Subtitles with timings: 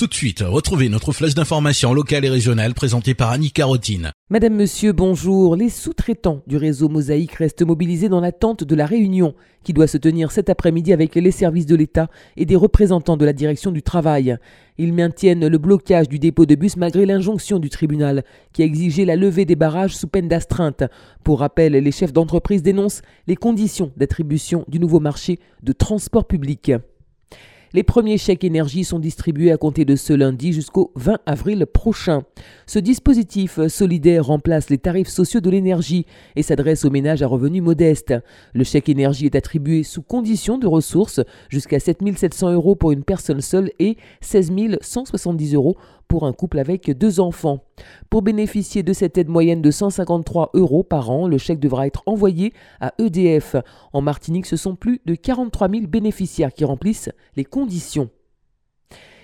[0.00, 4.12] Tout de suite, retrouvez notre flèche d'information locale et régionale présentée par Annie Carotine.
[4.30, 5.56] Madame, Monsieur, bonjour.
[5.56, 9.98] Les sous-traitants du réseau Mosaïque restent mobilisés dans l'attente de la réunion qui doit se
[9.98, 12.08] tenir cet après-midi avec les services de l'État
[12.38, 14.38] et des représentants de la direction du travail.
[14.78, 18.24] Ils maintiennent le blocage du dépôt de bus malgré l'injonction du tribunal
[18.54, 20.82] qui a exigé la levée des barrages sous peine d'astreinte.
[21.24, 26.72] Pour rappel, les chefs d'entreprise dénoncent les conditions d'attribution du nouveau marché de transport public.
[27.72, 32.22] Les premiers chèques énergie sont distribués à compter de ce lundi jusqu'au 20 avril prochain.
[32.66, 37.62] Ce dispositif solidaire remplace les tarifs sociaux de l'énergie et s'adresse aux ménages à revenus
[37.62, 38.12] modestes.
[38.54, 43.04] Le chèque énergie est attribué sous condition de ressources jusqu'à 7 700 euros pour une
[43.04, 44.50] personne seule et 16
[44.80, 45.76] 170 euros
[46.08, 47.69] pour un couple avec deux enfants.
[48.08, 52.02] Pour bénéficier de cette aide moyenne de 153 euros par an, le chèque devra être
[52.06, 53.56] envoyé à EDF.
[53.92, 58.10] En Martinique, ce sont plus de 43 000 bénéficiaires qui remplissent les conditions.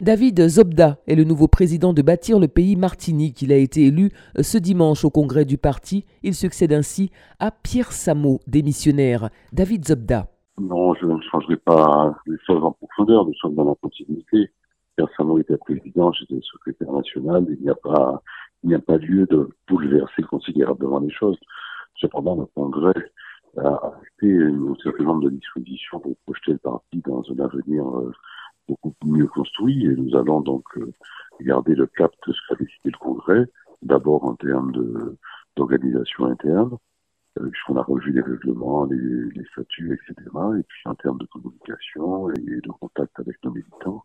[0.00, 3.42] David Zobda est le nouveau président de Bâtir le pays Martinique.
[3.42, 6.06] Il a été élu ce dimanche au congrès du parti.
[6.22, 9.28] Il succède ainsi à Pierre Samo, démissionnaire.
[9.52, 10.28] David Zobda.
[10.58, 14.50] Non, je ne changerai pas les choses en profondeur, nous sommes dans la continuité.
[14.96, 18.22] Pierre était président, j'étais secrétaire national, il n'y a pas,
[18.62, 21.38] il n'y a pas lieu de bouleverser considérablement les choses.
[21.96, 23.12] Cependant, le Congrès
[23.56, 28.12] a acté un certain nombre de dispositions pour projeter le parti dans un avenir euh,
[28.68, 30.92] beaucoup mieux construit et nous allons donc euh,
[31.40, 33.46] garder le cap de ce qu'a décidé le Congrès,
[33.82, 34.72] d'abord en termes
[35.56, 36.76] d'organisation interne,
[37.38, 41.26] euh, puisqu'on a revu les règlements, les, les statuts, etc., et puis en termes de
[41.26, 44.04] communication et de contact avec nos militants,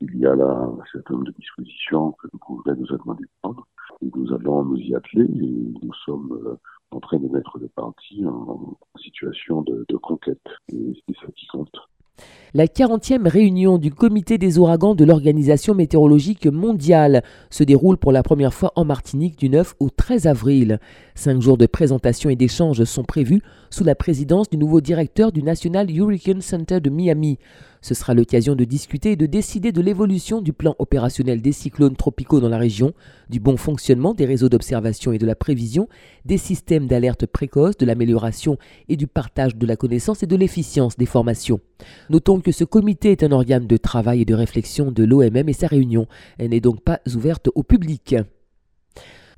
[0.00, 3.24] il y a là un certain nombre de dispositions que le Congrès nous a demandé
[3.24, 3.65] de prendre.
[4.16, 6.56] Nous allons nous y atteler et nous sommes euh,
[6.90, 10.46] en train de mettre le parti en, situation de, de conquête.
[10.72, 11.76] Et c'est ça qui compte.
[12.56, 18.22] La 40e réunion du comité des ouragans de l'Organisation météorologique mondiale se déroule pour la
[18.22, 20.80] première fois en Martinique du 9 au 13 avril.
[21.14, 25.42] Cinq jours de présentation et d'échanges sont prévus sous la présidence du nouveau directeur du
[25.42, 27.38] National Hurricane Center de Miami.
[27.82, 31.94] Ce sera l'occasion de discuter et de décider de l'évolution du plan opérationnel des cyclones
[31.94, 32.94] tropicaux dans la région,
[33.30, 35.88] du bon fonctionnement des réseaux d'observation et de la prévision,
[36.24, 38.56] des systèmes d'alerte précoce, de l'amélioration
[38.88, 41.60] et du partage de la connaissance et de l'efficience des formations.
[42.10, 45.66] Notons ce comité est un organe de travail et de réflexion de l'OMM et sa
[45.66, 46.06] réunion
[46.38, 48.16] n'est donc pas ouverte au public.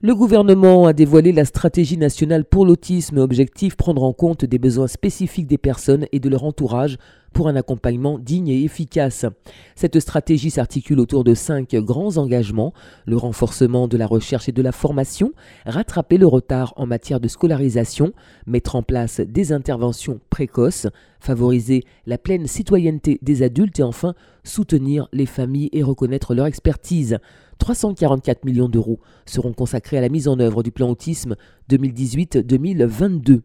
[0.00, 4.86] Le gouvernement a dévoilé la stratégie nationale pour l'autisme, objectif prendre en compte des besoins
[4.86, 6.98] spécifiques des personnes et de leur entourage
[7.32, 9.26] pour un accompagnement digne et efficace.
[9.74, 12.72] Cette stratégie s'articule autour de cinq grands engagements,
[13.06, 15.32] le renforcement de la recherche et de la formation,
[15.66, 18.12] rattraper le retard en matière de scolarisation,
[18.46, 20.86] mettre en place des interventions précoces,
[21.18, 27.18] favoriser la pleine citoyenneté des adultes et enfin soutenir les familles et reconnaître leur expertise.
[27.58, 31.36] 344 millions d'euros seront consacrés à la mise en œuvre du plan autisme
[31.70, 33.40] 2018-2022.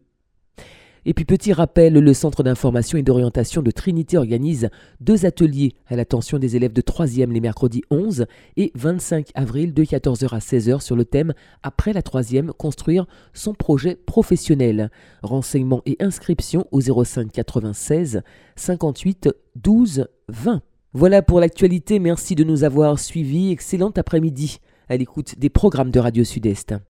[1.06, 4.70] Et puis petit rappel, le Centre d'information et d'orientation de Trinité organise
[5.02, 9.84] deux ateliers à l'attention des élèves de 3e les mercredis 11 et 25 avril de
[9.84, 14.92] 14h à 16h sur le thème Après la 3e, construire son projet professionnel.
[15.24, 18.22] Renseignements et inscriptions au 05 96
[18.56, 20.62] 58 12 20.
[20.96, 23.52] Voilà pour l'actualité, merci de nous avoir suivis.
[23.52, 24.60] Excellent après-midi
[24.90, 26.76] à l'écoute des programmes de Radio Sud-Est.